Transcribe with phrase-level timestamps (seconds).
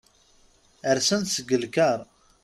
[0.97, 1.99] Rsen-d seg lkar.